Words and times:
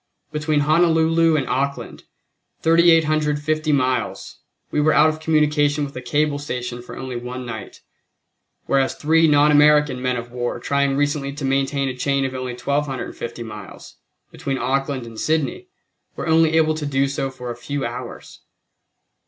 Between 0.31 0.61
Honolulu 0.61 1.35
and 1.35 1.47
Auckland, 1.47 2.05
3850 2.63 3.71
miles, 3.71 4.39
we 4.71 4.81
were 4.81 4.93
out 4.93 5.09
of 5.09 5.19
communication 5.19 5.85
with 5.85 5.95
a 5.95 6.01
cable 6.01 6.39
station 6.39 6.81
for 6.81 6.97
only 6.97 7.15
one 7.15 7.45
night, 7.45 7.81
whereas 8.65 8.95
three 8.95 9.27
[non 9.27 9.51
American] 9.51 10.01
men 10.01 10.17
of 10.17 10.31
war 10.31 10.59
trying 10.59 10.97
recently 10.97 11.31
to 11.33 11.45
maintain 11.45 11.87
a 11.87 11.95
chain 11.95 12.25
of 12.25 12.33
only 12.33 12.53
1250 12.53 13.43
miles, 13.43 13.97
between 14.31 14.57
Auckland 14.57 15.05
and 15.05 15.19
Sydney, 15.19 15.67
were 16.15 16.25
only 16.25 16.57
able 16.57 16.73
to 16.73 16.85
do 16.87 17.07
so 17.07 17.29
for 17.29 17.51
a 17.51 17.55
few 17.55 17.85
hours. 17.85 18.39